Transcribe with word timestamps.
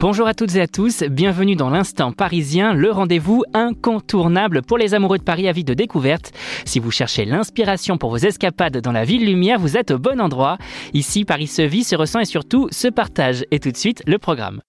Bonjour 0.00 0.28
à 0.28 0.34
toutes 0.34 0.54
et 0.54 0.60
à 0.60 0.68
tous, 0.68 1.02
bienvenue 1.02 1.56
dans 1.56 1.70
l'instant 1.70 2.12
parisien, 2.12 2.72
le 2.72 2.92
rendez-vous 2.92 3.42
incontournable 3.52 4.62
pour 4.62 4.78
les 4.78 4.94
amoureux 4.94 5.18
de 5.18 5.24
Paris 5.24 5.48
à 5.48 5.52
vie 5.52 5.64
de 5.64 5.74
découverte. 5.74 6.30
Si 6.64 6.78
vous 6.78 6.92
cherchez 6.92 7.24
l'inspiration 7.24 7.98
pour 7.98 8.10
vos 8.10 8.16
escapades 8.16 8.78
dans 8.78 8.92
la 8.92 9.02
ville 9.02 9.26
lumière, 9.26 9.58
vous 9.58 9.76
êtes 9.76 9.90
au 9.90 9.98
bon 9.98 10.20
endroit. 10.20 10.56
Ici, 10.94 11.24
Paris 11.24 11.48
se 11.48 11.62
vit, 11.62 11.82
se 11.82 11.96
ressent 11.96 12.20
et 12.20 12.26
surtout 12.26 12.68
se 12.70 12.86
partage. 12.86 13.44
Et 13.50 13.58
tout 13.58 13.72
de 13.72 13.76
suite, 13.76 14.04
le 14.06 14.18
programme. 14.18 14.60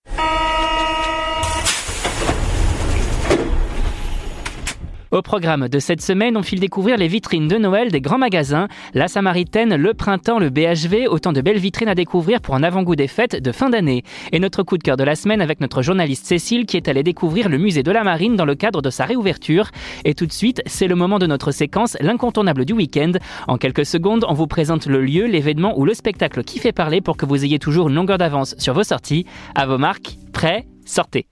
Au 5.12 5.24
programme 5.24 5.70
de 5.70 5.80
cette 5.80 6.02
semaine, 6.02 6.38
on 6.38 6.44
file 6.44 6.60
découvrir 6.60 6.96
les 6.96 7.08
vitrines 7.08 7.48
de 7.48 7.58
Noël 7.58 7.90
des 7.90 8.00
grands 8.00 8.20
magasins, 8.20 8.68
la 8.94 9.08
Samaritaine, 9.08 9.76
le 9.76 9.96
printemps, 9.96 10.38
le 10.38 10.52
BHV, 10.52 11.08
autant 11.10 11.34
de 11.34 11.42
belles 11.42 11.58
vitrines 11.58 11.88
à 11.88 11.96
découvrir 11.96 12.42
pour 12.42 12.54
un 12.54 12.62
avant-goût 12.62 12.96
des 12.96 13.08
fêtes 13.08 13.36
de 13.42 13.52
fin 13.52 13.72
d'année. 13.72 14.04
Et 14.32 14.40
notre 14.40 14.62
coup 14.62 14.78
de 14.78 14.84
cœur 14.84 14.98
de 14.98 15.04
la 15.04 15.16
semaine 15.16 15.42
avec 15.42 15.62
notre 15.62 15.82
journaliste 15.82 16.28
Cécile 16.28 16.68
qui 16.68 16.78
est 16.78 16.88
allée 16.88 17.02
découvrir 17.02 17.50
le 17.50 17.58
musée 17.58 17.82
de 17.82 17.92
la 17.92 18.04
Marine 18.04 18.36
dans 18.36 18.46
le 18.46 18.54
cadre 18.54 18.84
de 18.84 18.92
sa 18.92 19.06
réouverture. 19.06 19.72
Et 20.06 20.14
tout 20.14 20.28
de 20.28 20.32
suite, 20.32 20.62
c'est 20.68 20.88
le 20.88 20.96
moment 20.96 21.18
de 21.18 21.26
notre 21.26 21.52
séquence, 21.52 21.98
l'incontournable 22.02 22.64
du 22.64 22.74
week-end. 22.74 23.14
En 23.48 23.58
quelques 23.58 23.88
secondes, 23.88 24.26
on 24.30 24.36
vous 24.36 24.48
présente 24.48 24.86
le 24.86 25.02
lieu, 25.02 25.26
l'événement 25.26 25.74
ou 25.80 25.86
le 25.86 25.96
spectacle 25.96 26.44
qui 26.44 26.60
fait 26.60 26.72
parler 26.72 27.02
pour 27.02 27.18
que 27.18 27.26
vous 27.26 27.44
ayez 27.44 27.58
toujours 27.58 27.90
une 27.90 27.96
longueur 27.96 28.20
d'avance 28.20 28.54
sur 28.60 28.76
vos 28.76 28.84
sorties. 28.84 29.26
À 29.56 29.66
vos 29.66 29.80
marques, 29.80 30.18
prêts, 30.34 30.68
sortez. 30.86 31.26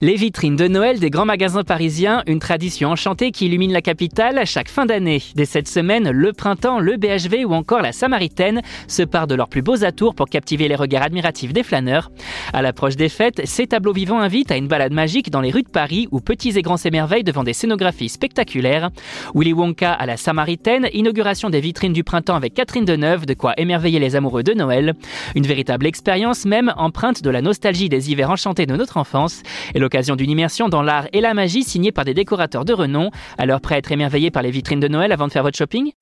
Les 0.00 0.14
vitrines 0.14 0.54
de 0.54 0.68
Noël 0.68 1.00
des 1.00 1.10
grands 1.10 1.24
magasins 1.24 1.64
parisiens, 1.64 2.22
une 2.28 2.38
tradition 2.38 2.90
enchantée 2.90 3.32
qui 3.32 3.46
illumine 3.46 3.72
la 3.72 3.82
capitale 3.82 4.38
à 4.38 4.44
chaque 4.44 4.68
fin 4.68 4.86
d'année. 4.86 5.20
Dès 5.34 5.44
cette 5.44 5.66
semaine, 5.66 6.12
le 6.12 6.32
printemps, 6.32 6.78
le 6.78 6.96
BHV 6.96 7.44
ou 7.44 7.52
encore 7.52 7.82
la 7.82 7.90
Samaritaine 7.90 8.62
se 8.86 9.02
partent 9.02 9.28
de 9.28 9.34
leurs 9.34 9.48
plus 9.48 9.60
beaux 9.60 9.82
atours 9.82 10.14
pour 10.14 10.28
captiver 10.28 10.68
les 10.68 10.76
regards 10.76 11.02
admiratifs 11.02 11.52
des 11.52 11.64
flâneurs. 11.64 12.12
À 12.52 12.62
l'approche 12.62 12.94
des 12.94 13.08
fêtes, 13.08 13.42
ces 13.44 13.66
tableaux 13.66 13.92
vivants 13.92 14.20
invitent 14.20 14.52
à 14.52 14.56
une 14.56 14.68
balade 14.68 14.92
magique 14.92 15.32
dans 15.32 15.40
les 15.40 15.50
rues 15.50 15.64
de 15.64 15.68
Paris 15.68 16.06
où 16.12 16.20
petits 16.20 16.56
et 16.56 16.62
grands 16.62 16.76
s'émerveillent 16.76 17.24
devant 17.24 17.42
des 17.42 17.52
scénographies 17.52 18.08
spectaculaires. 18.08 18.90
Willy 19.34 19.52
Wonka 19.52 19.92
à 19.92 20.06
la 20.06 20.16
Samaritaine, 20.16 20.88
inauguration 20.92 21.50
des 21.50 21.60
vitrines 21.60 21.92
du 21.92 22.04
printemps 22.04 22.36
avec 22.36 22.54
Catherine 22.54 22.84
Deneuve, 22.84 23.26
de 23.26 23.34
quoi 23.34 23.54
émerveiller 23.56 23.98
les 23.98 24.14
amoureux 24.14 24.44
de 24.44 24.54
Noël. 24.54 24.94
Une 25.34 25.48
véritable 25.48 25.86
expérience 25.86 26.44
même 26.44 26.72
empreinte 26.76 27.20
de 27.20 27.30
la 27.30 27.42
nostalgie 27.42 27.88
des 27.88 28.12
hivers 28.12 28.30
enchantés 28.30 28.66
de 28.66 28.76
notre 28.76 28.96
enfance. 28.96 29.42
Et 29.74 29.87
l'occasion 29.88 30.16
d'une 30.16 30.28
immersion 30.28 30.68
dans 30.68 30.82
l'art 30.82 31.06
et 31.14 31.22
la 31.22 31.32
magie 31.32 31.64
signée 31.64 31.92
par 31.92 32.04
des 32.04 32.12
décorateurs 32.12 32.66
de 32.66 32.74
renom. 32.74 33.10
Alors 33.38 33.62
prêt 33.62 33.76
à 33.76 33.78
être 33.78 33.90
émerveillé 33.90 34.30
par 34.30 34.42
les 34.42 34.50
vitrines 34.50 34.80
de 34.80 34.88
Noël 34.88 35.12
avant 35.12 35.26
de 35.26 35.32
faire 35.32 35.42
votre 35.42 35.56
shopping? 35.56 35.92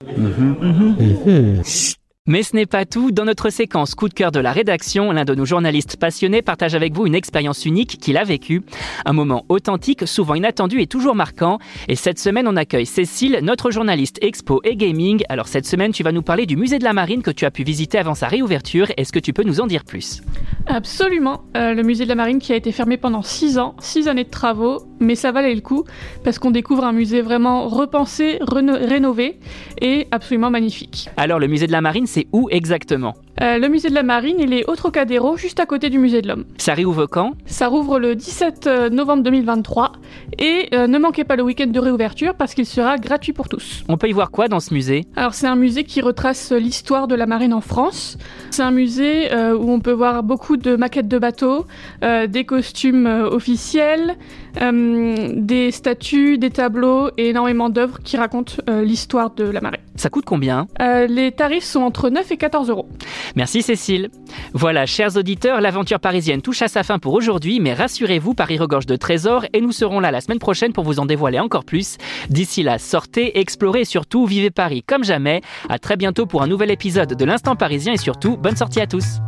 Mais 2.26 2.42
ce 2.42 2.56
n'est 2.56 2.66
pas 2.66 2.84
tout. 2.84 3.10
Dans 3.10 3.24
notre 3.24 3.50
séquence 3.50 3.94
coup 3.94 4.08
de 4.08 4.14
cœur 4.14 4.32
de 4.32 4.40
la 4.40 4.52
rédaction, 4.52 5.12
l'un 5.12 5.24
de 5.24 5.34
nos 5.34 5.44
journalistes 5.44 5.96
passionnés 5.96 6.42
partage 6.42 6.74
avec 6.74 6.92
vous 6.94 7.06
une 7.06 7.14
expérience 7.14 7.64
unique 7.64 7.98
qu'il 8.00 8.16
a 8.16 8.24
vécue. 8.24 8.62
Un 9.04 9.12
moment 9.12 9.44
authentique, 9.48 10.06
souvent 10.06 10.34
inattendu 10.34 10.80
et 10.80 10.86
toujours 10.86 11.14
marquant. 11.14 11.58
Et 11.88 11.96
cette 11.96 12.18
semaine, 12.18 12.48
on 12.48 12.56
accueille 12.56 12.86
Cécile, 12.86 13.40
notre 13.42 13.70
journaliste 13.70 14.18
expo 14.22 14.60
et 14.64 14.76
gaming. 14.76 15.22
Alors 15.28 15.48
cette 15.48 15.66
semaine, 15.66 15.92
tu 15.92 16.02
vas 16.02 16.12
nous 16.12 16.22
parler 16.22 16.46
du 16.46 16.56
musée 16.56 16.78
de 16.78 16.84
la 16.84 16.92
Marine 16.92 17.22
que 17.22 17.30
tu 17.30 17.44
as 17.44 17.50
pu 17.50 17.62
visiter 17.62 17.98
avant 17.98 18.14
sa 18.14 18.28
réouverture. 18.28 18.88
Est-ce 18.96 19.12
que 19.12 19.18
tu 19.18 19.32
peux 19.32 19.44
nous 19.44 19.60
en 19.60 19.66
dire 19.66 19.84
plus? 19.84 20.22
Absolument. 20.66 21.44
Euh, 21.56 21.74
le 21.74 21.82
musée 21.82 22.04
de 22.04 22.08
la 22.08 22.14
Marine 22.16 22.38
qui 22.38 22.52
a 22.52 22.56
été 22.56 22.72
fermé 22.72 22.96
pendant 22.96 23.22
6 23.22 23.58
ans, 23.58 23.76
6 23.80 24.08
années 24.08 24.24
de 24.24 24.30
travaux, 24.30 24.82
mais 25.00 25.14
ça 25.14 25.32
valait 25.32 25.54
le 25.54 25.60
coup 25.60 25.84
parce 26.24 26.38
qu'on 26.38 26.50
découvre 26.50 26.84
un 26.84 26.92
musée 26.92 27.22
vraiment 27.22 27.68
repensé, 27.68 28.38
rénové 28.40 29.38
et 29.80 30.06
absolument 30.10 30.50
magnifique. 30.50 31.08
Alors 31.16 31.38
le 31.38 31.46
musée 31.46 31.66
de 31.66 31.72
la 31.72 31.80
Marine, 31.80 32.06
c'est 32.06 32.26
où 32.32 32.48
exactement? 32.50 33.14
Euh, 33.42 33.58
le 33.58 33.68
musée 33.68 33.90
de 33.90 33.94
la 33.94 34.02
Marine, 34.02 34.36
il 34.38 34.54
est 34.54 34.68
au 34.68 34.76
Trocadéro, 34.76 35.36
juste 35.36 35.60
à 35.60 35.66
côté 35.66 35.90
du 35.90 35.98
musée 35.98 36.22
de 36.22 36.28
l'Homme. 36.28 36.44
Ça 36.56 36.72
réouvre 36.72 37.06
quand? 37.06 37.32
Ça 37.44 37.68
rouvre 37.68 37.98
le 37.98 38.14
17 38.14 38.66
euh, 38.66 38.88
novembre 38.88 39.22
2023 39.24 39.92
et 40.38 40.68
euh, 40.72 40.86
ne 40.86 40.98
manquez 40.98 41.24
pas 41.24 41.36
le 41.36 41.42
week-end 41.42 41.66
de 41.66 41.78
réouverture 41.78 42.34
parce 42.34 42.54
qu'il 42.54 42.64
sera 42.64 42.96
gratuit 42.96 43.34
pour 43.34 43.48
tous. 43.48 43.84
On 43.88 43.98
peut 43.98 44.08
y 44.08 44.12
voir 44.12 44.30
quoi 44.30 44.48
dans 44.48 44.60
ce 44.60 44.72
musée? 44.72 45.04
Alors 45.16 45.34
c'est 45.34 45.46
un 45.46 45.56
musée 45.56 45.84
qui 45.84 46.00
retrace 46.00 46.50
l'histoire 46.52 47.08
de 47.08 47.14
la 47.14 47.26
marine 47.26 47.52
en 47.52 47.60
France. 47.60 48.16
C'est 48.50 48.62
un 48.62 48.70
musée 48.70 49.28
où 49.34 49.70
on 49.70 49.80
peut 49.80 49.92
voir 49.92 50.22
beaucoup 50.22 50.56
de 50.56 50.76
maquettes 50.76 51.08
de 51.08 51.18
bateaux, 51.18 51.66
des 52.02 52.44
costumes 52.44 53.06
officiels, 53.06 54.16
des 54.60 55.70
statues, 55.70 56.38
des 56.38 56.50
tableaux 56.50 57.10
et 57.18 57.28
énormément 57.28 57.68
d'œuvres 57.68 57.98
qui 58.02 58.16
racontent 58.16 58.54
l'histoire 58.68 59.30
de 59.34 59.44
la 59.44 59.60
marine. 59.60 59.80
Ça 59.96 60.08
coûte 60.08 60.24
combien? 60.24 60.66
Les 60.80 61.32
tarifs 61.32 61.64
sont 61.64 61.80
entre 61.80 62.08
9 62.08 62.32
et 62.32 62.36
14 62.36 62.70
euros. 62.70 62.88
Merci 63.34 63.62
Cécile. 63.62 64.10
Voilà, 64.52 64.86
chers 64.86 65.16
auditeurs, 65.16 65.60
l'aventure 65.60 66.00
parisienne 66.00 66.42
touche 66.42 66.62
à 66.62 66.68
sa 66.68 66.82
fin 66.82 66.98
pour 66.98 67.14
aujourd'hui, 67.14 67.60
mais 67.60 67.74
rassurez-vous, 67.74 68.34
Paris 68.34 68.58
regorge 68.58 68.86
de 68.86 68.96
trésors 68.96 69.44
et 69.52 69.60
nous 69.60 69.72
serons 69.72 70.00
là 70.00 70.10
la 70.10 70.20
semaine 70.20 70.38
prochaine 70.38 70.72
pour 70.72 70.84
vous 70.84 71.00
en 71.00 71.06
dévoiler 71.06 71.40
encore 71.40 71.64
plus. 71.64 71.96
D'ici 72.30 72.62
là, 72.62 72.78
sortez, 72.78 73.38
explorez 73.38 73.80
et 73.80 73.84
surtout 73.84 74.26
vivez 74.26 74.50
Paris 74.50 74.82
comme 74.86 75.04
jamais. 75.04 75.40
À 75.68 75.78
très 75.78 75.96
bientôt 75.96 76.26
pour 76.26 76.42
un 76.42 76.46
nouvel 76.46 76.70
épisode 76.70 77.14
de 77.14 77.24
l'Instant 77.24 77.56
parisien 77.56 77.92
et 77.92 77.98
surtout, 77.98 78.36
bonne 78.36 78.56
sortie 78.56 78.80
à 78.80 78.86
tous. 78.86 79.20